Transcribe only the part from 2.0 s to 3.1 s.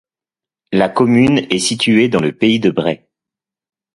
dans le pays de Bray.